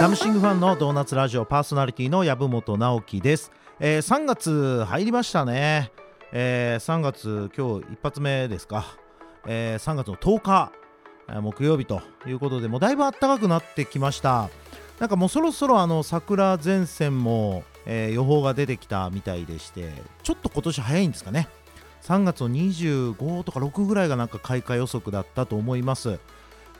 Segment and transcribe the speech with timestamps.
[0.00, 5.92] サムシングファンのドーナツラジオパーソナリティの籔本直樹です、えー3月入りましたね、
[6.32, 8.96] えー3月今日一発目ですか、
[9.46, 10.72] えー3月の10日、
[11.42, 14.48] 木曜日ということでもうだいぶ暖かくなってきました。
[15.00, 19.92] なんかもうそろそろあの桜前線も、えー予報が出てきたみたいでして
[20.22, 21.46] ちょっと今年早いんですかね。
[22.00, 26.18] 3月の25とか6ぐらいがなんか開花予測だったと思います。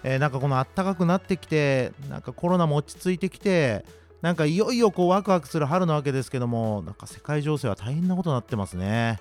[0.03, 3.85] えーなんかこの暖かくなってきてなんかコロナも落ち着いてきて
[4.23, 9.19] なんかいよいよこうワクワクする春なわけですけどもなんか世界情勢は大変なことになってますね、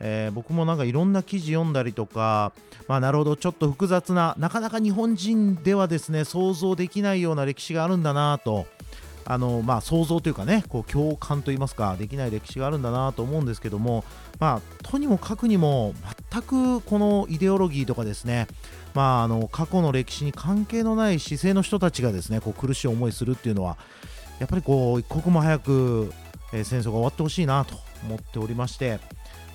[0.00, 2.52] えー僕もなんかいろんな記事読んだりとか
[2.86, 8.66] まあなるほどちょっと複雑ななかなか日本人ではですね想像できないような歴史があるんだなと
[9.24, 14.04] あのまあ想像というかねこう共感といいますかできない歴史があるんだなと思うんですけども
[14.38, 15.94] まあとにもかくにも
[16.30, 18.46] 全くこのイデオロギーとかですね
[18.96, 23.76] まあ、あの過去の歴史に関係のない姿勢の人たちがですねこう苦しい思いするっていうのは
[24.38, 26.12] やっぱりこう一刻も早く、
[26.54, 27.74] えー戦争が終わってほしいなと
[28.06, 28.98] 思っておりまして、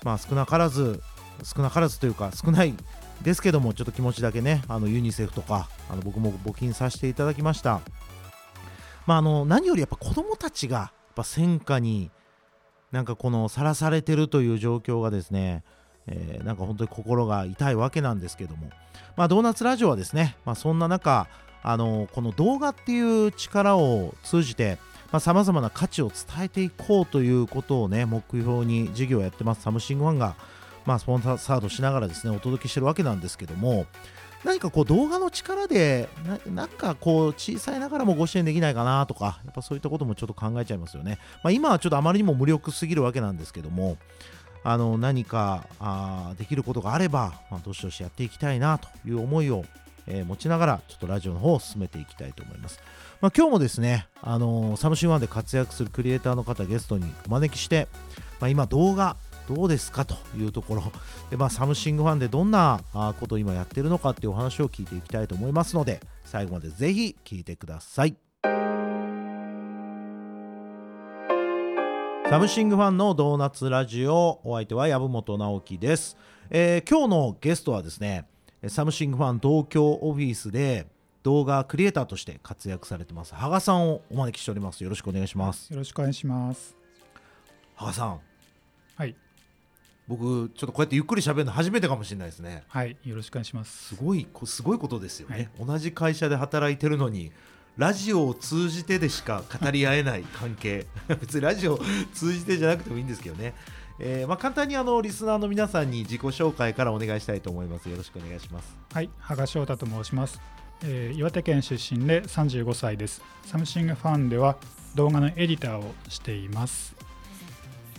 [0.04, 1.02] まあ、少なからず
[1.44, 2.76] 少なからずというか少ない
[3.24, 7.82] ですけどもちょっと気持ちだけねあのユニセフとかあの僕も募金させていただきました、
[9.08, 12.12] まあ、あの何よりやっぱ子どもたちがやっぱ戦火に
[12.92, 15.64] なんかこのさらされてるという状況がですね
[16.08, 18.70] えーなんか本当に心が痛いわけなんですけども、
[19.16, 21.28] まあ、ドーナツラジオはですね、まあ、そんな中
[21.64, 24.80] あのこの動画っていう力を通じて
[25.20, 29.62] さまざ、まな価値を伝えていこうということをね目標に事業をやってます。
[29.62, 30.36] サムシングファンが、
[30.86, 33.86] まあ、スポンサードしながらですねお届けしてるわけなんですけども
[34.44, 43.98] 何かこう動画の力でななんかこう小さいながらもご支援できないかなとかやっぱそういったこともちょっと考えちゃいますよね、まあ、今はちょっとあまりにも無力すぎるわけなんですけども
[44.64, 49.66] あの何かあできることがあれば、まあ、どしどしやっていきたいなという思いを、
[50.08, 52.80] えー持ちながらちょっとラジオの方を進めていきたいと思います、
[53.22, 57.88] まあ、今日もですね、あのーサムシンワンで活躍するクリエイターの方ゲストにお招きして、
[58.40, 59.16] まあ、今動画
[59.48, 60.84] どうですかというところ
[61.30, 62.82] で、まあ、サムシングファンでどんな
[63.20, 68.31] ことを今やってるのかっていうお話を聞いていきたいと思いますので最後までぜひ聞いてください。
[72.32, 76.16] サムシングファンのドーナツラジオお相手は籔本直樹です、
[76.50, 78.26] えー今日のゲストはですね
[78.70, 80.88] サムシングファン東京オフィスで
[81.24, 84.82] 動画クリエイターとして活躍されてます羽賀さんをお招きしております。
[84.82, 85.70] よろしくお願いします。
[85.72, 86.74] よろしくお願いします。
[87.76, 88.20] 羽賀さん。
[88.96, 89.14] はい、
[90.08, 92.64] 僕ちょっとこうやってゆっくり喋るの初めてかもしれないですね。
[92.70, 93.94] はい、よろしくお願いします。
[93.94, 94.02] す。
[94.02, 97.34] ごいこすごいことですよね、同じ会社で働いてるのに
[97.78, 100.88] ラジオを通じてでしか語り合えない関係。
[101.08, 101.80] 別にラジオを
[102.14, 103.54] 通じてじゃなくてもいいんですけどね、
[104.00, 107.90] えーまあ、簡単にあのリスナーの皆さんに自己紹介からお願いしたいと思います。
[107.90, 108.78] よろしくお願いします。
[108.94, 110.42] はい、羽賀翔太と申します、
[110.84, 113.22] えー岩手県出身で35歳です。
[113.46, 114.58] サムシングファンでは
[114.96, 116.96] 動画のエディターをしています。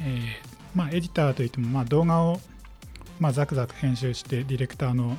[0.01, 2.41] えーまあ、エディターといっても、まあ、動画を、
[3.21, 5.17] まあ、ザクザク編集してディレクターの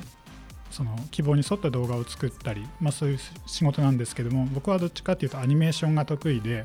[0.74, 6.64] その希望に沿った動画を作ったり、まあ、そういう仕事なんですけども僕はどっちかというとアニメーションが得意で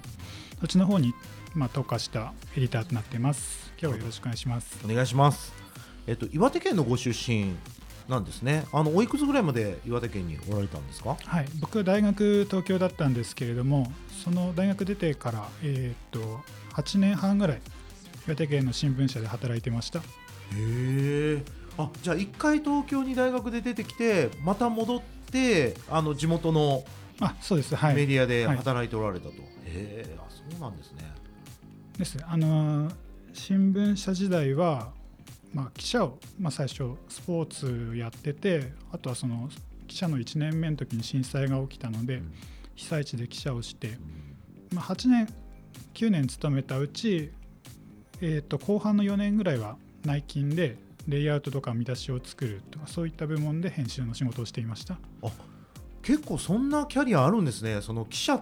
[0.59, 1.13] そっちの方に、
[1.53, 3.71] まあ、特化したエディターとなっています。
[3.79, 4.79] 今日はよろしくお願いします。
[4.83, 5.53] お願いします。
[6.07, 7.53] えっと岩手県のご出身
[8.09, 8.65] なんですね。
[8.73, 11.15] あのおいくつぐらいまで岩手県におられたんですか？
[11.23, 13.91] はい、僕は大学東京だったんですけれども
[14.23, 16.41] その大学出てから、えーっと
[16.81, 17.61] 8年半ぐらい
[18.25, 20.01] 岩手県の新聞社で働いてました
[20.55, 21.43] へえ
[21.77, 25.01] あじゃあ一回東京に大学で出てきてまた戻っ
[25.31, 26.83] てあの地元の
[27.21, 27.75] あそうです。
[27.75, 27.95] はい。
[27.95, 31.03] メディアで働いておられたと、へえあそうなんですね。
[31.97, 32.17] です。
[32.25, 32.93] あのー
[33.31, 34.91] 新聞社時代は、
[35.53, 39.49] まあ、記者を、まあ、最初スポーツやっててあとはその
[39.87, 42.33] 記者の1年目の時に震災が起きたので、うん。
[42.75, 43.97] 被災地で記者をして、
[44.73, 45.33] まあ、8年
[45.93, 47.31] 9年勤めたうち、
[48.21, 54.97] えー、と後半の4年ぐらいは内勤でレイアウトとか見出しを作るとかそういった部門で編集の仕事をしていました。
[56.01, 57.81] 結構そんなキャリアあるんですね。
[57.81, 58.41] その記者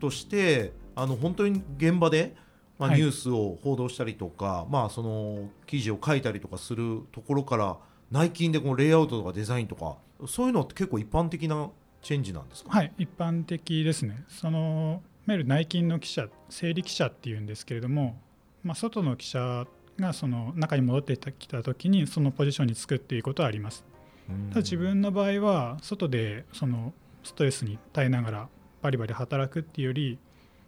[0.00, 2.34] としてあの本当に現場で、
[2.78, 3.00] まあ、はい。
[3.00, 7.76] ニュースを報道したりとか、まあその記事を書いたりとかするところから
[8.10, 9.96] 内勤でこのレイアウトとかデザインとか
[10.26, 11.70] そういうのって結構一般的な
[12.02, 14.24] チェンジなんですか、はい一般的ですね。
[14.28, 18.20] そのいわゆる内勤の記者整理記者っていうんですけれども、
[18.64, 19.66] まあ、外の記者
[19.98, 23.84] がその中に戻ってきた時にそのポジションにつくっていうことはあります。
[24.28, 24.48] うん。
[24.48, 26.92] ただ自分の場合は外でその
[27.22, 28.48] ストレスに耐えながら
[28.82, 30.18] バリバリ働くっていうより、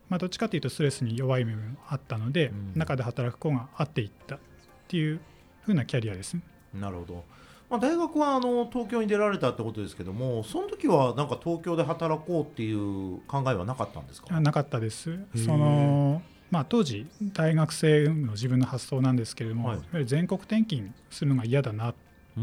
[0.09, 2.73] まあ、どっちかというとストレスに弱い部分もあったので、うん。
[2.75, 4.39] 中で働く方が合っていったっ
[4.89, 5.21] ていう
[5.63, 6.43] 風なキャリアですね。
[6.73, 7.25] なるほど。
[7.71, 14.29] まあ、大学はあの東京に出られたってことですけどもその時はなんか東京で働こうっていう考えはなかったんですか？
[14.31, 15.19] あなかったです。
[15.35, 16.21] その、
[16.55, 20.07] まあ、当時大学生の自分の発想なんですけれども、はい。
[20.07, 21.95] 全国転勤するのが嫌だなっ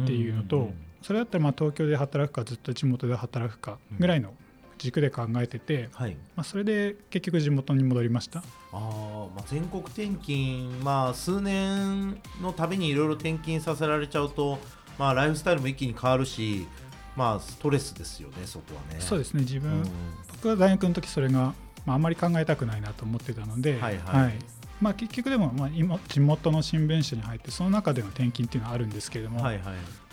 [0.05, 4.33] ていうのと、それだったらまあ東京で働くかずっと地元で働くかぐらいの
[4.79, 6.17] 軸で考えてて、はい。
[6.35, 8.43] まあ、それで結局地元に戻りました。
[8.73, 14.59] あー、まあ全国転勤、まあ、数年のたびにいろいろ転勤させられちゃうと、
[14.99, 16.67] まあ、ライフスタイルも一気に変わるし、
[17.15, 18.99] まあ、ストレスですよね、そこはね。
[18.99, 19.89] そうですね自分、うん。
[20.33, 21.53] 僕は大学の時それが、
[21.85, 24.33] まあ、あんまり考えたくないなと思ってたので、はいはい。
[24.81, 29.63] まあ、結局でも、まあ、今地元の新聞社に入ってその中での転勤っていうのはあるんですけれども、はいはい。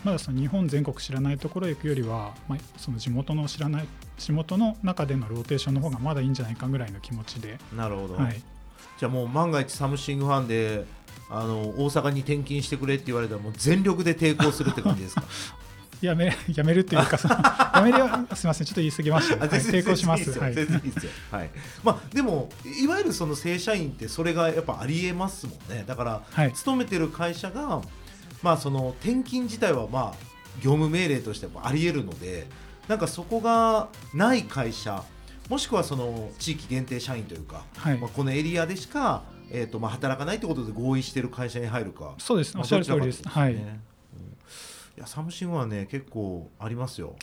[0.04, 8.42] まだその日本全国知らないところへ行くよりは、まあ、その地元の知らない地元の中でのローテーションの方がまだいいんじゃないかぐらいの気持ちで、なるほど、はい、
[8.98, 10.84] じゃあもう万が一サムシングファンで
[11.30, 15.24] あの大阪に転勤してくれって言われたらもう全力で抵抗するって感じですか？
[16.00, 17.34] やめ やめるっていうかその
[17.74, 20.72] やめるはすみませんちょっと言い過ぎました、はい、あ全然抵抗しま全然す
[21.30, 21.40] はい。
[21.40, 21.50] はい。
[21.82, 22.48] まあでも
[22.80, 25.84] いわゆるその正社員ってそれがやっぱありえますもんね。
[25.86, 26.52] だからはい。
[26.52, 27.82] 勤めてる会社が
[28.42, 30.14] まあその転勤自体はまあ
[30.62, 32.46] 業務命令としてもありえるので
[32.88, 35.04] なんかそこがない会社
[35.48, 37.98] もしくはその地域限定社員というか、はい。
[37.98, 42.14] まあ、このエリアでしか、えー、とまあ働かないということで合意している会社に入るか。
[42.18, 42.54] そうです。
[42.54, 43.22] まあおっしゃる通りです。
[43.26, 43.87] はい
[44.98, 47.14] いやサムシングはね結構ありますよ。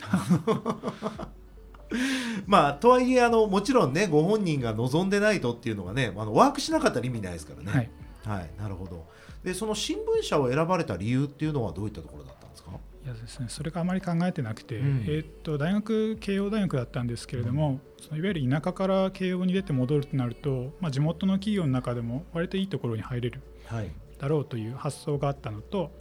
[2.46, 7.70] まあとはいえあのもちろんねご本人が望んでないとっていうのがねあのワークしなかったら意味ないですからね。
[7.70, 7.90] はい
[8.40, 9.06] はい、なるほど。
[9.44, 12.70] でその新聞社を選ばれた理由っていうのはどういったところだったんですか？
[13.04, 23.92] いやですね、それがあまり考えてなくて、うんえーっと大学慶応大学だったんですけれども、そのいわゆる田舎から慶応に出て戻るとなると、まあ、地元の企業の中でも割といいところに入れるはい。
[24.18, 25.92] だろうという発想があったのと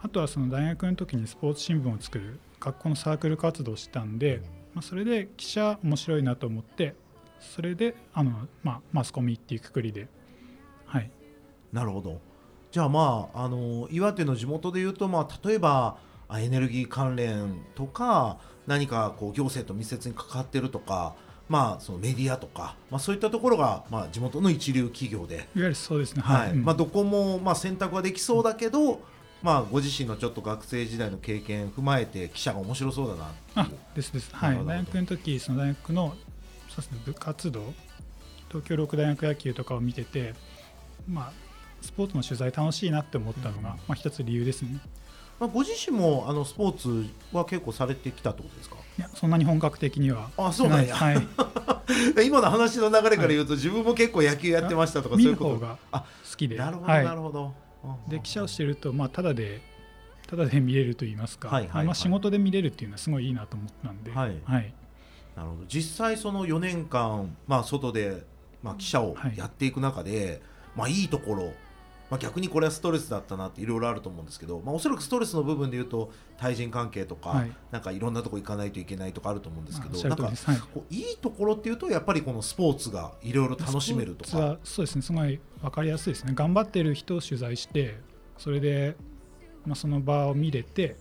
[0.00, 4.42] あとはその大学の時にスポーツ新聞を作る学校のサークル活動をしたんで、
[4.74, 6.94] まあ、それで記者面白いなと思って
[7.40, 10.08] それであの、まあ、マスコミっていうくくりで、
[10.86, 11.10] はい、
[11.72, 12.20] なるほど。
[12.70, 15.96] じゃあまああの岩手の地元でいうとまあ例えば
[16.28, 21.14] あエネルギー関連とか何かこう行政と密接に関わってるとか。
[21.48, 26.50] まあ、そのメディアとか、まあ、そういったところが、まあ、地元の一流企業で、いわゆるそうですね、はい。
[26.50, 29.00] うんまあ、どこも、まあ、選択はできそうだけど、
[29.42, 33.70] まあ、ご自身のちょっと学生時代の経験踏まえて記者が面白そうだなってあいう。
[33.94, 36.16] ですです、なはい、大学の時その大学の
[36.68, 37.72] そうです、ね、部活動
[38.48, 40.34] 東京六大学野球とかを見てて、
[41.08, 41.32] まあ、
[41.80, 43.76] スポーツの取材楽しいなって思ったのが、うん。
[43.76, 44.80] まあ、一つ理由ですね。
[45.38, 48.76] まあ、ご自身もあのスポーツは結構されてきたってことですか？
[48.98, 50.96] いやそんなに本格的にはあそうなんや。
[50.96, 51.28] はい、
[52.26, 55.60] 今の話の流れから言うと、自分も結構野球やってましたとかそう見いうこと？
[55.60, 56.56] があ好きで。
[56.56, 57.04] なるほど、はい。
[57.04, 57.54] なるほど
[58.08, 59.60] で記者をしてると、まあ、ただで
[60.28, 61.86] ただで見れると言いますか、はいはいはい。
[61.86, 64.36] まあ、仕事で見れるっていうのはすごいいいなと思ったんで、はい。
[64.44, 64.74] はい。
[65.34, 65.62] なるほど。
[65.68, 68.24] 実際その4年間、まあ、外で、
[68.62, 70.42] まあ、記者をやっていく中で、
[70.76, 71.52] まあ、いいところ、
[72.10, 77.52] まあ、逆にこれはストレスだったなっていろいろあると思うんですけど、まあ、おそらくストレスの部分で言うと対人関係とか、はい。
[77.70, 80.30] なんかいろんなとこ行かないといけないとかあると思うんですけど、なんか
[80.72, 84.30] こういいところっていうとやっぱりこのスポーツがいろいろ楽しめるとか。
[84.30, 86.32] スポーツはそうですねすごい分かりやすいですね。
[86.34, 87.98] 頑張ってる人を取材して
[88.38, 88.96] それで、
[89.66, 90.96] まあ、その場を見れて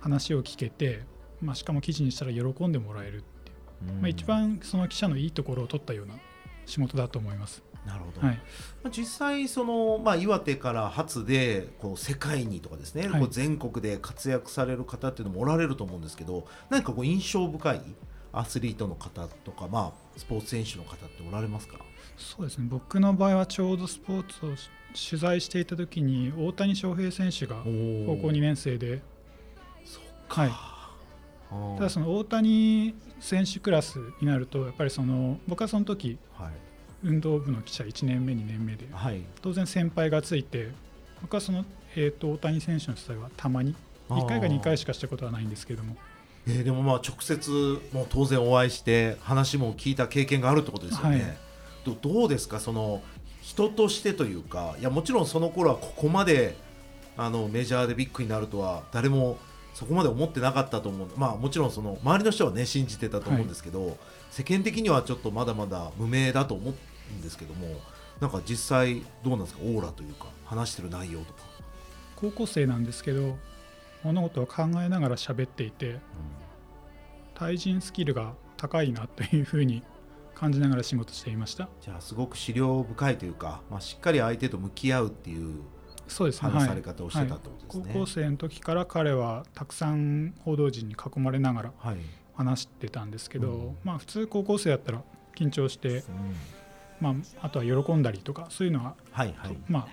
[0.00, 1.02] 話を聞けて、
[1.40, 4.00] まあ、しかも記事にしたら喜んでもらえるっていう、うん。
[4.02, 6.14] まあ、一番その記者のいいところを取ったような
[6.66, 8.36] 仕事だと思います、なるほど、はい、
[8.82, 13.20] まあ実際その、まあ、岩手から初でこう世界にとかですね、はい。
[13.20, 17.82] こう全国で活躍される方っていうのもおられると思うんですけど何かこう印象深い
[18.32, 21.78] アスリートの方とか、まあ、スポーツ選手の方っておられますか？
[22.16, 22.66] そうですね。
[22.68, 24.48] 僕の場合はちょうどスポーツを
[25.10, 29.02] 取材していた時に大谷翔平選手が高校2年生で、
[30.28, 30.50] はい、
[31.76, 36.52] ただその大谷選手クラスになるとやっぱりその僕はその時はい
[37.04, 38.86] 運動部の記者1年目2年目で。
[38.90, 39.20] はい。
[39.42, 40.70] 当然先輩がついて
[41.22, 43.74] 僕はその、えー、と大谷選手の取材はたまに。
[44.08, 45.96] 1回か2回しかしたことはないんですけども。
[46.46, 51.36] えーでもまあ直接もう当然お会いして話も聞いた経験があるってことですよね、はい。
[51.84, 52.60] どどうですか？
[52.60, 53.02] その
[53.40, 56.56] 人としてというかいやもちろんその頃はここまで
[57.16, 59.38] あのメジャーでビッグになるとは誰も
[59.74, 63.96] そこまで思ってなかったと思うまあもちろんその周りの人はね信じてたと思うんですけど、
[64.30, 66.74] 世間的にはちょっとまだまだ無名だと思う
[67.12, 67.66] んですけども
[68.20, 69.62] なんか実際どうなんですか？
[69.62, 71.40] オーラというか話してる内容とか、
[72.16, 73.36] 高校生なんですけど
[74.02, 75.98] 物事を考えながら喋っていて
[77.34, 79.82] 対人スキルが高いなというふうに
[80.34, 81.68] 感じながら仕事していました。
[81.80, 85.60] じゃあすごく資料深いというか、まあ、しっかり相手と向き合うっていう
[86.06, 86.50] そうですね。
[86.50, 87.94] 話され方をしてたってことですね。
[87.94, 91.96] 高校生の時から彼はたくさん報道陣に囲まれながらはい、
[92.34, 93.76] 話してたんですけど、うん。
[93.84, 95.02] まあ普通高校生だったら
[95.36, 96.02] 緊張して、うん
[97.00, 99.88] まあ、あとは喜んだりとかそういうのは、はいはいまあ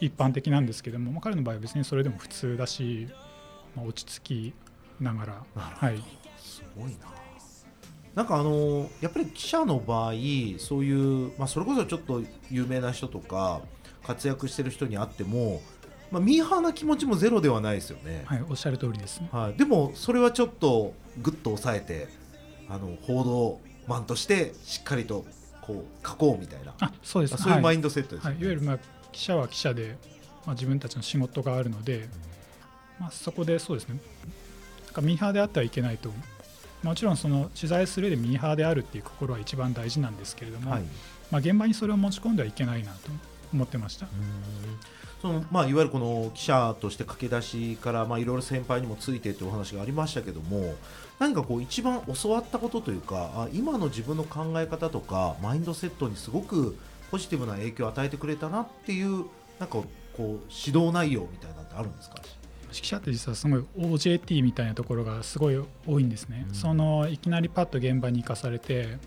[0.00, 3.06] 一般的なんですけども、まあ、彼の場合は別にそれでも普通だし、
[3.76, 4.54] まあ、落ち着き
[5.00, 6.02] ながらはい
[6.36, 6.98] すごいな。
[8.14, 10.12] なんかあのやっぱり記者の場合
[10.58, 13.62] そういう、まあ、それこそちょっと有名な人とか
[14.02, 15.62] 活躍してる人に会っても、
[16.10, 18.24] まあ、ミーハーな気持ちもゼロではないですよね。
[18.26, 19.28] はい、おっしゃる通りですね。
[19.32, 22.08] はい、でもそれはちょっとぐっと抑えて
[22.68, 25.24] あの報道マンとしてしっかりと
[25.62, 26.74] こう書こうみたいな。
[26.80, 27.36] あそうです。
[27.42, 27.76] そういうマはい。
[27.76, 28.44] インドセットですはい、よね。
[28.44, 28.78] いわゆる、まあ、
[29.12, 29.96] 記者は記者で、
[30.44, 32.08] まあ、自分たちの仕事があるので、
[32.98, 33.98] まあ、そこでそうですね。
[34.86, 36.10] なんかミーハーであってはいけないと。
[36.82, 40.82] もちろんその取材する上でミーハーであるっていう心は一番大事なんですけれども、はい。
[41.30, 43.08] まあ、現場にそれを持ち込んではいけないなと
[43.52, 44.06] 思ってました。
[45.20, 50.74] そのまあ、いわゆるこの記者として駆け出しからまあいろいろ先輩にもついてというお話がありましたけども
[51.20, 56.76] 何かこう一番教わったことというかあ今の自分の考え方とかマインドセットにすごく
[57.12, 59.26] ポジティブな影響を与えてくれたなっていう
[59.60, 59.84] なんかこ
[60.18, 62.16] う指導内容みたいなのってあるんですか？
[62.72, 66.54] 指揮者って実はすごい OJT みたいなところがすごい多いんですね、うん。
[66.54, 68.98] そのいきなりパッと現場に行かされて、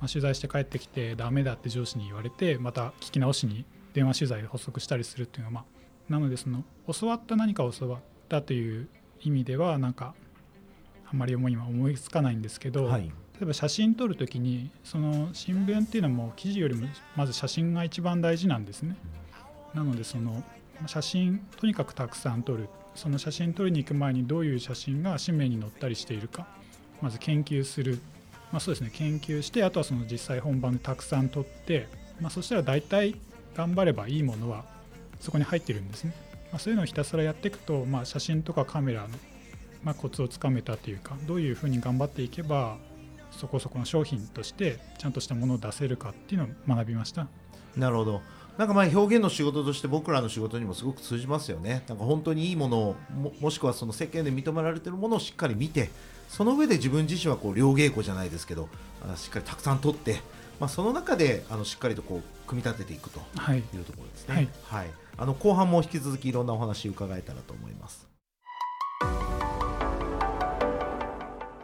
[0.00, 8.88] まあ、取材して帰ってきてダメだって上司に言われてまた聞き直しに電話取材で補足したりするっていうのは、まあ、なのでその教わった何かを教わったという
[9.20, 10.14] 意味ではなんか
[11.10, 13.02] あんまりもう今思いつかないんですけど、はい。
[13.02, 13.10] 例
[13.42, 18.96] えば写真撮るときにその新聞っていうのはもう記事よりもまず写真が一番大事なんですね。
[19.74, 20.42] なのでその
[20.86, 22.68] 写真とにかくたくさん撮る。
[22.94, 26.46] その写真撮りに行く前にどういう写真が紙面に載ったりしているか。
[27.00, 27.98] まず研究する、
[28.52, 28.90] まあ、そうですね。
[28.92, 31.88] 研究してあとはその実際本番でたくさん撮って、
[32.20, 33.16] まあ、そしたら大体
[33.56, 34.64] 頑張ればいいものは
[35.20, 36.14] そこに入ってるんですね、
[36.50, 39.08] まあ、そういうのをひたすらやっていくと、まあ、写真とかカメラの、
[39.82, 42.78] まあ、コツをつかめたというかどういうふうに頑張っていけば
[43.30, 47.28] そこそこの商品としてちゃんとしたものを出せるかっていうのを学びました。
[47.76, 48.20] なるほど。
[48.58, 51.82] なんかまあ表現の仕事として僕らの仕事にもすごく通じますよね。
[51.88, 55.90] なんか本当にいいものをももしくはその世間で認められているものをしっかり見て、
[56.28, 58.68] その上で自分自身はこう両稽古じゃないですけど、
[59.10, 60.20] あしっかりたくさん取って、
[60.62, 64.48] まあその中であのしっかりとこう組み立てていくとはい、いうところですね。
[64.62, 64.90] はい。
[65.16, 68.06] あの後半も引き続きいろんなお話伺えたらと思います。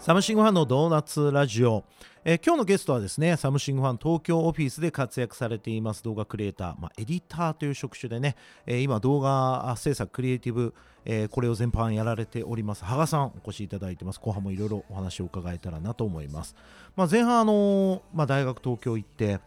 [0.08, 1.84] サムシングファンのドーナツラジオ、
[2.24, 8.34] えー今日のゲストはですねサムシングファン東京オフィスで活躍されています動画クリエイター、まあ、エディターという職種でね、
[8.64, 10.72] えー今動画制作クリエイティブ、
[11.04, 12.86] えーこれを全般やられております。
[12.86, 14.18] 羽賀さんお越しいただいてます。
[14.18, 16.56] 後半もいろいろお話を伺えたらなと思います、
[16.96, 19.40] まあ、前半あのまあ、大学東京行って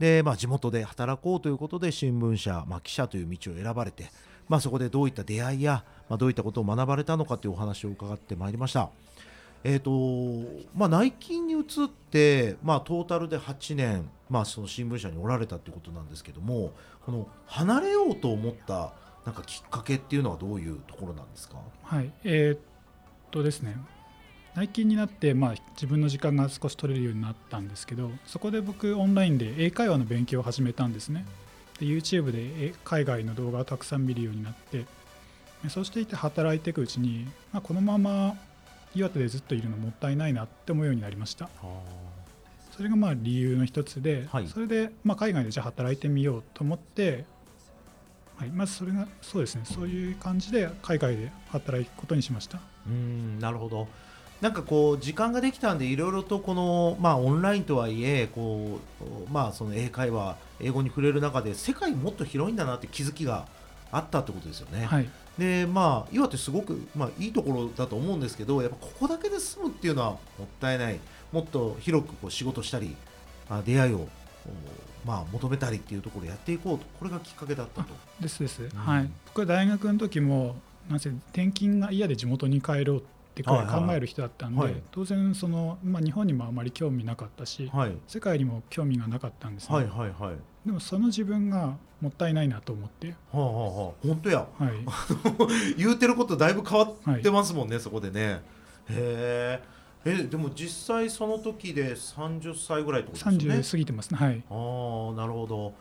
[0.00, 4.10] で、まあ、地元で働こうということで新聞社、まあ、記者という道を選ばれて、
[4.48, 8.90] まあ、そこでどういった出会いや、まあ、どういったことを学ばれたのかというお話を伺ってまいりました。
[9.64, 16.72] えーとまあ、内勤に移って、まあ、トータルで8年、まあ、その新聞社におられたということなんですけども
[17.04, 18.92] この離れようと思った
[19.26, 21.56] なんかきっかけっていうのはどういうところなんですか？
[21.82, 22.58] はい、えーっ
[23.30, 23.76] とですね。
[24.54, 31.26] 内勤になって、まあ、自分の時間が少し取れるようになったんですけどそこで僕オンラインで英会話の勉強を始めたんですね。
[31.78, 32.38] で YouTube で
[32.68, 34.86] え海外の動画をたくさん見るようになって
[35.68, 38.34] そうしていて働いていくうちに、まあ、このまま
[38.94, 41.48] 岩手でずっといるのもったいないなって思うようになりました。
[42.76, 44.46] それがまあ理由の一つで、はい。
[44.46, 47.24] それでまあ海外でじゃあ働いてみようと思って、
[48.36, 49.62] はい、まずそれがそうですね。
[49.64, 52.58] そういう感じで海外で働くことにしました。
[52.86, 53.88] うーんなるほど。
[54.40, 63.48] なんかこう時間ができたんでいろいろとこの、まあ、オンラインとはいえこう、まあ、その英会話英語に触れる中で世界もっと広いんだなって気づきが
[63.90, 64.86] あったってことですよね。
[64.86, 70.98] はいでまあ岩手すごく、まあ、いいところだと思うんですけどやっぱここだけで済むっていうのはもったいない。
[71.30, 72.96] もっと広くこう仕事したり
[73.48, 74.08] あ出会いを、お
[75.06, 76.84] まあ、求めたりっていうところをやっていこうと。
[76.98, 77.94] これがきっかけだったと。
[78.20, 78.68] ですです、ん。
[78.70, 79.10] はい。
[79.26, 80.56] 僕は大学の時も
[80.88, 83.02] なんせ転勤が嫌で地元に帰ろうっ
[83.34, 83.56] て考
[83.90, 84.74] える人だったんで、はい。
[84.90, 90.36] 当然その、まあ、日本にもあまり興味なかったし、はい、世界にも興味がなかったんですね、はいはいはい
[90.68, 94.06] でもその自分がもったいないなと思って、はあはあはあ。
[94.06, 94.46] 本当や。
[94.58, 94.72] はい、
[95.78, 98.42] 言うてることだいぶ変わはいってますもんね、そこでね。
[98.90, 99.62] へえ。
[100.04, 104.18] えでも実際その時で30歳ぐらいってことですよね？30過ぎてますね。
[104.18, 104.42] はい。
[104.50, 105.72] ああなるほど。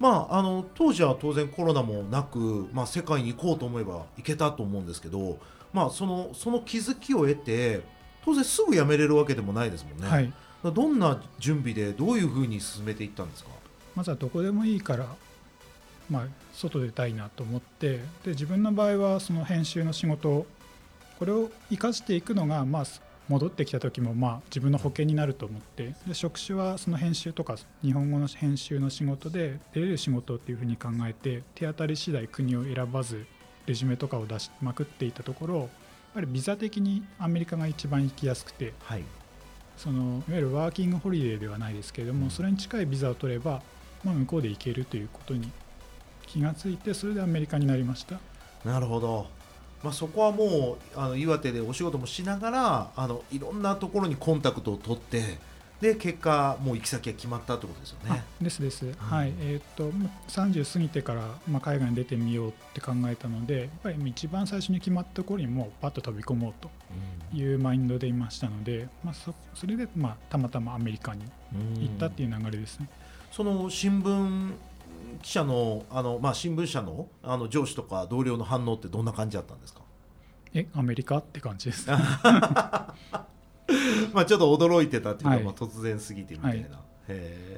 [0.00, 5.38] まああの当時は当然コロナもなく、まあ、世界に行こうと思えば行けたと思うんですけど、
[5.72, 7.82] まあ、そのその気づきを得て
[8.24, 10.32] 当然すぐ辞めれるわけでもないですもんね、はい、
[10.74, 13.51] どんな準備でどういうふうに進めていったんですか？
[13.94, 15.06] まずはどこでもいいから
[16.10, 20.46] まあ、外出たいなと思ってで自分の場合はその編集の仕事
[21.18, 22.84] これを生かしていくのが、まあ、
[23.28, 33.24] 戻ってきた時もまあ自分の保険になると思ってで職種はその編集とか日本語の編集の仕事で出れる仕事っていうふうに考えて手当たり次第国を選ばず
[33.66, 35.68] レジュメとかを出しまくっていたところやっ
[36.14, 39.04] ぱりビザ的にアメリカが一番行きやすくてはい。
[39.78, 42.30] そのいわゆるワーキングホリデーではないですけれども、うん。
[42.30, 43.62] それに近いビザを取れば、
[44.04, 45.50] まあ、向こうで行けるということに
[46.26, 48.18] 気がついてそれでアメリカになりました。
[48.64, 49.26] なるほど、
[49.82, 55.38] まあ、そこはもうあの岩手でお仕事もしながらあのいろんなところにコンタクトを取って
[55.82, 58.22] で結果もう行き先が決まったってことですよね。
[58.40, 59.32] あですです、はい。
[59.40, 66.70] えーっとまあ30過ぎてから、まあ、海外に出てみようって考えたのでやっぱり一番最初に決まったところにもうパッと飛び込もうと
[67.36, 71.24] いうマインドでいましたので、まあ、そそれで、まあ、たまたまアメリカに
[71.80, 72.88] 行ったっていう流れですね、
[73.32, 74.52] その新聞
[75.22, 79.80] 記者のあの、まあ、新聞社のあの上司とか同僚の反応ってどんな感じだったんですか？
[80.54, 81.88] えアメリカって感じです。
[81.90, 82.94] ま
[84.14, 85.44] あちょっと驚いてたっていうか、はい。
[85.44, 86.78] まあ、突然すぎてみたいな、はい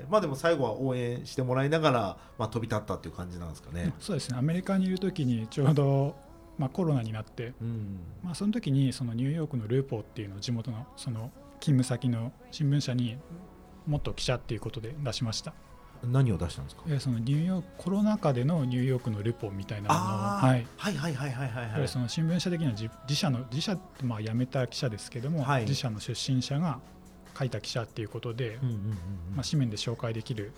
[0.08, 3.92] まあでも最後は応援してもらいながら、まあ、飛び立ったっていう感じなんですかね。
[4.00, 4.38] そうですね。
[4.38, 6.16] アメリカにいる時にちょうど、
[6.58, 7.98] まあ、コロナになってうん。
[8.22, 13.16] まあ、その時にそのニューヨークのルーポーっていうのを地元のその勤務先の新聞社に
[13.86, 15.52] もっと記者っていうことで出しました。
[16.02, 16.82] 何を出したんですか？
[16.86, 20.66] えそのニューヨークコロナ禍でのニューヨークのルポみたいなものはい。
[20.76, 21.88] はいはいはいはいはいはい。
[21.88, 25.62] その新聞社的には自自社の自社ってまあ辞めた記者ですけども、はい。
[25.62, 26.80] 自社の出身者が
[27.38, 29.36] 書いた記者っていうことで、うんうんうんうん。
[29.36, 30.52] まあ、紙面で紹介できる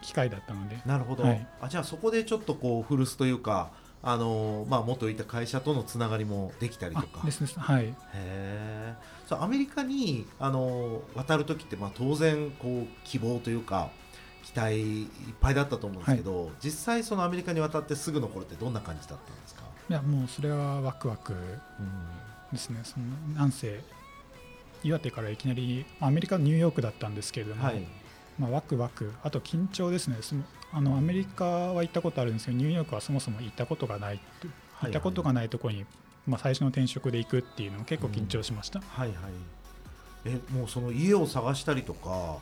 [0.00, 0.80] 機会だったので。
[0.86, 1.46] なるほど、はい。
[1.60, 3.72] あじゃあそこでちょっとこう古巣というか
[4.02, 7.58] あのーまあ、元いた会社とのつながりもできたりとあかですです。
[7.58, 7.86] はい。
[7.86, 8.94] へえ
[9.26, 13.90] そうアメリカにあの渡る時ってまあ当然こう希望というか
[14.44, 15.08] 期待いっ
[15.40, 21.34] ぱいだったと思うんですけど、実際そのアメリカに渡ってすぐの頃ってどんな感じだったんですか、いやもうそれはワクワク
[22.52, 22.80] ですね。
[22.84, 23.80] そのなんせ
[24.84, 27.84] 岩手からいきなりアメリカのニューヨークだったんですけれども、はい
[28.38, 29.12] まあ、ワクワク。
[29.22, 30.16] あと緊張ですね。
[30.20, 34.20] そのあのアメリカは行ったことあるんですけどニューヨークはそもそも行ったことがない
[34.82, 35.86] 行ったことがないところに、
[36.26, 39.16] まあ、最初の転職で行くっていうのも結構緊張しました、はいはい。
[40.26, 42.38] えもうその家を探したりとか、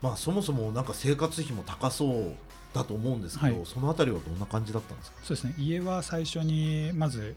[0.00, 2.34] まあ、そもそもなんか生活費も高そう
[2.74, 3.66] だと思うんですけど、はい。
[3.66, 5.16] そのあたりはどんな感じだったんですか？
[5.24, 5.54] そうですね。
[5.58, 7.34] 家は最初にまず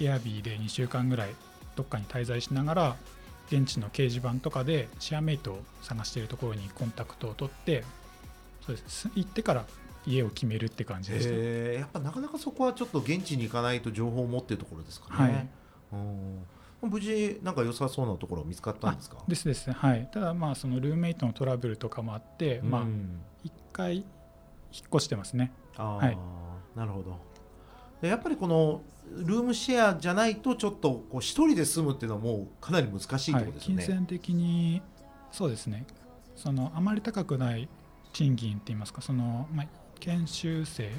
[0.00, 1.30] エアビーで2週間ぐらい
[1.74, 2.96] どっかに滞在しながら
[3.50, 7.84] 現地の掲示板とかでシェアメイトを探しているところにコンタクトを取って
[8.64, 9.10] そうです。
[9.14, 9.64] 行ってから
[10.06, 15.32] 家を決めるって感じでした、へえやっぱなかなかそこはちょっと現地に行かないと情報を持ってるところですかはい。
[15.32, 15.50] ね、
[15.92, 16.44] うん。
[16.82, 19.18] 無事なんか良さそうなところ見つかったんですか？
[19.28, 19.66] ですです。
[19.66, 20.08] ねはい。
[20.12, 23.20] ただまあそのルームメイトのトラブルとかもあって、まあうん。
[23.44, 24.04] 一回引っ
[24.94, 25.52] 越してますね。
[25.76, 26.16] はい。
[26.78, 27.18] なるほど
[28.00, 28.82] でやっぱりこの
[29.12, 34.82] ルームシェアじゃないとちょっとこう一人で住むっていうのはもうかなり難しいっことですよね、金銭的に
[35.32, 35.84] そうですね。
[36.36, 37.68] そのあまり高くない
[38.12, 39.02] 賃金って言いますか。
[39.02, 39.66] その、まあ、
[40.00, 40.90] 研修生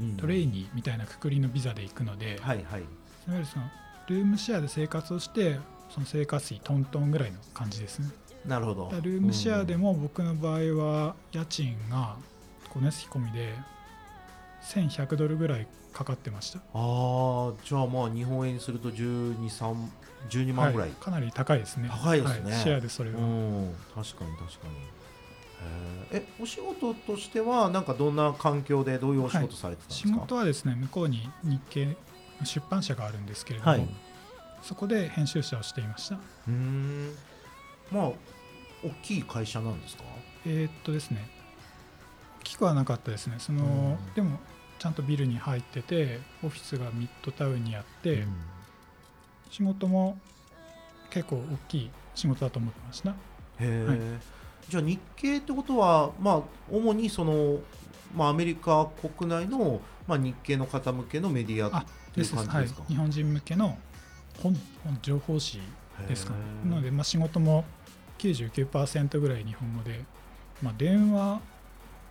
[0.00, 0.16] うん。
[0.16, 2.64] トレーニーみたいなくくりのビザで行くので、い、わはい。
[2.64, 2.82] はい
[3.28, 3.64] ゆるその
[4.08, 5.58] ルームシェアで生活をして
[5.90, 8.08] その生活費トントンぐらいの感じですね。
[8.44, 8.90] なるほど。
[9.02, 12.16] ルームシェアでも僕の場合は家賃が
[12.68, 13.54] 光熱費込みで
[14.74, 16.58] 1100ドルぐらいかかってました。
[16.58, 19.88] ああじゃあまあ日本円にすると123
[20.28, 21.88] 12万ぐらい、はいかなり高いですね。
[21.90, 22.52] 高いですね。
[22.52, 24.74] はいシェアでそれは、うん確かに確かに。
[26.12, 31.96] えお仕事としてはなんかどんな環境でどういうお仕事されてたんですか、仕事はですね向こうに日系
[32.44, 33.88] 出版社があるんですけれども、はい。
[34.62, 36.16] そこで編集者をしていました。
[36.16, 37.14] うーん。
[37.90, 38.04] まあ
[38.84, 40.04] 大きい会社なんですか？
[40.44, 41.28] えーっとですね
[42.40, 43.36] 大きくはなかったですね。
[43.38, 44.14] その、うん。
[44.14, 44.38] でも
[44.78, 48.36] ちゃんとビルに入っててオフィスがミッドタウンにあって、うん。
[49.50, 50.18] 仕事も
[51.10, 53.14] 結構大きい仕事だと思ってましたへ
[53.60, 53.98] え、はい。
[54.68, 57.60] じゃあ日系ってことはまあ主にその
[58.14, 62.84] まあアメリカ国内のまあ日系の方向けのメディアあっていう感じですか？
[62.88, 63.78] 日本人向けの
[64.42, 65.60] 本本情報誌
[66.08, 66.32] ですか。
[66.32, 67.64] ねなので、まあ、仕事も
[68.18, 70.04] 99%ぐらい日本語で、
[70.62, 71.40] まあ、電話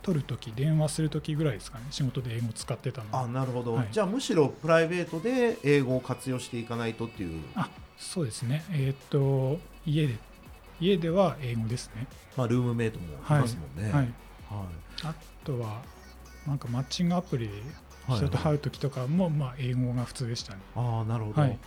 [0.06, 1.86] 取るとき電話するときぐらいですかね。
[1.90, 3.08] 仕事で英語使ってたの。
[3.10, 3.88] あなるほど、はい。
[3.90, 8.64] じゃあむしろプライベートで英語を活用していかないとっていう、あそうですね。
[8.70, 10.14] えーっと家で
[10.78, 12.06] 家では英語ですね。
[12.36, 14.02] まあ、ルームメイトもいますもんね、はい。
[14.02, 14.12] はい。
[15.02, 15.14] あ
[15.44, 15.82] とは
[16.46, 17.54] なんかマッチングアプリで
[18.06, 18.18] はい。
[18.18, 20.60] 人と会う時とかも、まあ、英語が普通でしたね。
[20.76, 21.58] ああなるほど、はい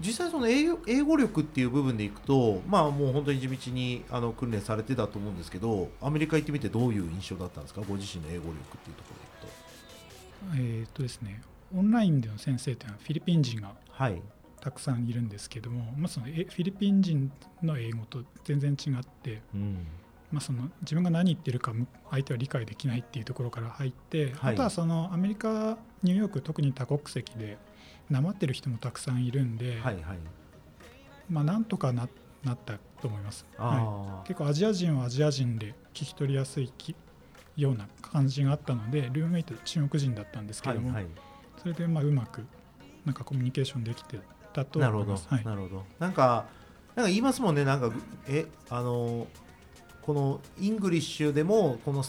[0.00, 7.80] 実際その英語英語力っていう部分でいくとまあもう本当に地道にあの訓練されてたと思うんですけどアメリカ行ってみてどういう印象だったんですか？
[7.88, 10.78] ご自身の英語力っていうところでいくと。
[10.80, 11.40] えっ、とですね
[11.74, 14.22] オンラインでの先生というのはフィリピン人がはい。
[14.60, 17.30] たくさんいるんですけども、まあ、そのえフィリピン人
[17.62, 19.86] の英語と全然違って、うん
[20.30, 24.54] まあ、その自分が何言ってるかむ相手は理解できないっていうところから入って、はい。
[24.54, 27.56] あとはそのアメリカニューヨーク特に多国籍で
[28.10, 30.18] なまってる人もたくさんいるんで、はいはい。
[31.30, 32.08] まあ、なんとかな
[32.44, 36.94] なったと思います、はい、結構アジア人はアジア人で聞き取りやすいき
[37.56, 41.12] ような感じがあったのでルームメイト中国人だったんですけども、はいはい。
[41.60, 42.46] それでまあうまく
[43.04, 44.20] なんかコミュニケーションできて
[44.52, 45.04] たとなるほど。
[45.04, 45.28] 思います。
[45.28, 45.44] はい。
[45.44, 45.84] なるほど。
[45.98, 46.46] なんか
[46.94, 47.64] なんか言いますもんね。
[47.64, 47.92] なんか
[48.28, 49.26] えあの
[50.08, 52.02] このイングリッシュでもこの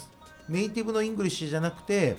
[0.48, 2.16] ネイティブのイングリッシュじゃなくて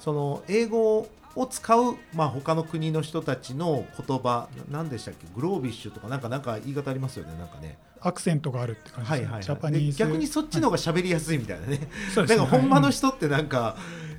[0.00, 5.28] その英語を使う、まあ、他の国の人たちの言葉な何でしたっけ？
[5.32, 7.78] グロービッシュとかなんかなんか言い方ありますよねなんかね。
[8.00, 9.26] アクセントがあるって感じですね。
[9.26, 9.92] はいはい、はい。
[9.92, 11.78] 逆にそっちの方が喋りやすいみたいなね、
[12.12, 12.42] そうですね。
[12.42, 13.76] なんか本場のはい人ってなんか、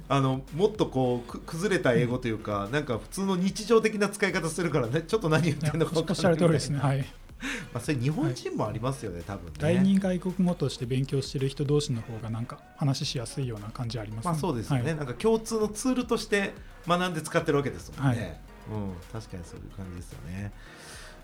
[0.08, 5.02] あのもっとこうく崩れた英語というか、なんか普通の日常的な使い方するからね。
[5.02, 6.46] ちょっと何言ってるのか分かおっしゃるんな。
[6.46, 6.80] いみたいな通りですね。
[6.80, 7.06] はい。
[7.74, 9.52] まあ、それ日本人もありますよね、多分ね。
[9.60, 16.54] 第二外国語として勉強してる人同士の方がなんか話しやすいような感じありますまあそうですよね、はいなんか共通のツールとして
[16.88, 18.20] 学んで使ってるわけですもんね。
[18.20, 20.52] はいうん、確かにそういう感じですよね。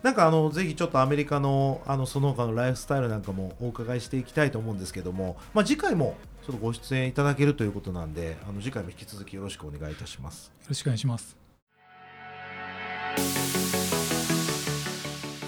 [0.02, 10.48] なんかあのぜひちょっとアメリカのあのその他のライフスタイルなんかもお伺いしていきたいと思うんですけども、まあ、次回もちょっとご出演いただけるということなんで、あの次回も引き続きよろしくお願いいたします。
[10.48, 11.38] よろしくお願いします。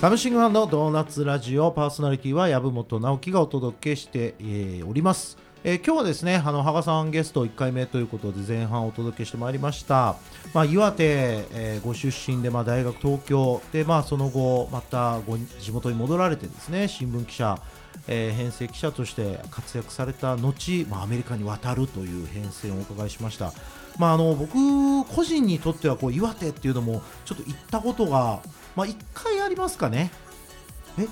[0.02, 5.38] サムシングファンのドーナツラジオパーソナリティは籔本直樹がお届けして、えーおります。
[5.64, 10.16] えー今日はですね、あの羽賀さんゲスト1回目ということで前半お届けしてまいりました。
[10.56, 17.62] まあ、岩手、えーご出身で、まあ、大学東京で、まあ、その後またご地元に戻られてですね新聞記者、
[18.08, 23.54] えー編成記者として活躍された後、まあ、アメリカに渡るという変遷をお伺いしました。
[24.00, 28.42] まあ、あの僕個人にとってはこう岩手っていうのもちょっと行ったことが、
[28.76, 30.12] まあ、1回ありますかね。
[31.00, 31.08] え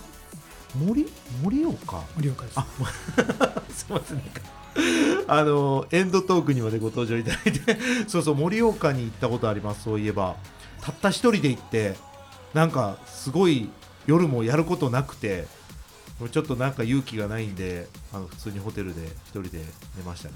[0.77, 1.07] 森
[1.43, 2.03] 盛岡？
[2.15, 2.59] 盛岡です。
[2.59, 2.65] あ
[3.73, 4.21] すみません
[5.27, 7.77] あのエンドトークにまでご登場いただいて。
[8.07, 10.35] そうそう盛岡に行ったことありますそういえば。
[10.81, 11.95] たった一人で行って
[12.53, 13.69] なんかすごい
[14.07, 15.45] 夜もやることなくて
[16.27, 19.59] ちょっとなんか勇気がないんであの普通にホテルで一人で
[19.95, 20.35] 寝ましたね。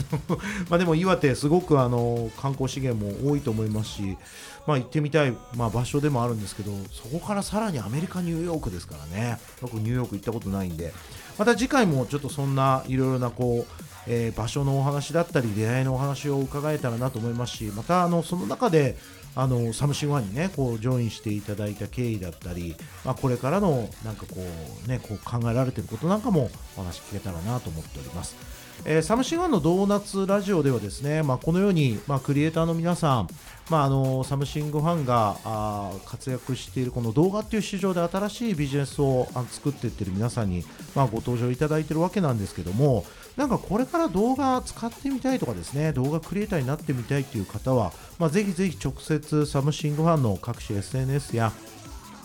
[0.68, 4.18] までも岩手すごくあの観光資源も多いと思いますし
[4.66, 9.38] まあ行ってみたい、まあ、場所でもあるんですけどそこからさらにアメリカニューヨークですからね。
[9.62, 10.92] 僕ニューヨーク行ったことないんで。
[11.38, 18.96] また次回もちょっとそんないろいろなこう、えー場所のお話だったり出会いのお話を伺えたらなと思いますしまたあのその中で
[19.36, 24.36] あのサムシングファンにねこうジョインしていただいた経緯だったり、まあ、これからのなんかこ
[24.84, 28.34] うねこう考えられていることなんかもお話聞けたらなと思っております。
[28.84, 33.28] えーサムシングファンのドーナツラジオではですね、まあ、このように、まあ、クリエイターの皆さん、
[33.70, 43.04] まあ、あのサムシングファンがあ活躍しているこの動画っていう市場で新しいビジネスをあ作っていってる皆さんに、まあ、ご登場いただいてるわけなんですけども
[43.36, 51.52] なんかこれから動画使ってみたいとかですね動画クリエイターになってみたいという方は、まあ、ぜひぜひ直接サムシングファンの各種 SNS や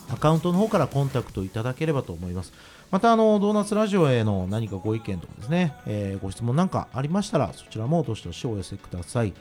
[0.09, 2.53] アカウントの方からコンタクトいただければと思います。
[2.91, 9.33] またあのドーナツラジオへの何かご意見とかですね、えーご質問なんかありましたらそちらもどしどしお寄せください。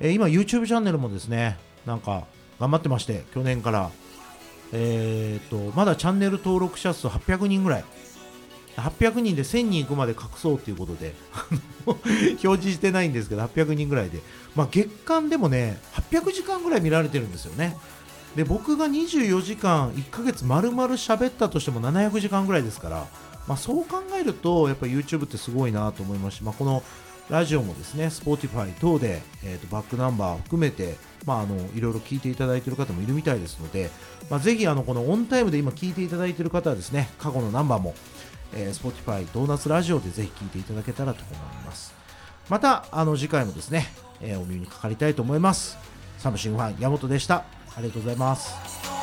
[0.00, 2.24] えー今 YouTube チャンネルもですね、なんか
[2.60, 3.90] 頑張ってまして、去年から、
[4.72, 7.84] えー、とまだチャンネル登録者数800人ぐらい。
[8.78, 11.14] 800人で1000人いくまで隠そうということで
[11.86, 14.20] 表示してないんですけど800人ぐらいで、
[14.54, 17.76] まあ、月間でもね800時間ぐらい見られてるんですよね
[18.36, 23.06] で僕が24時間1ヶ月丸々喋ったとしても700時間ぐらいですから、
[23.46, 26.82] まあ、そう考えるとやっぱ YouTube ってすごいなと思いますし、まあ、この
[27.30, 33.90] ラジオもですね Spotify 等で、えーとバックナンバー含めて、まあ、あのいろいろ聞いていただいている方もいるみたいですので、
[34.30, 37.94] まあ、ぜひあのこのオンタイムで今聞いていただいている方はですね過去のナンバーも、
[38.54, 41.94] えー Spotify ドーナツラジオでぜひ聞いていただけたらと思います。
[42.48, 43.86] またあの次回もですね、
[44.22, 45.76] えーお耳にかかりたいと思います。
[46.18, 47.57] サムシングファン山本でした。
[47.78, 48.97] ありがとうございます。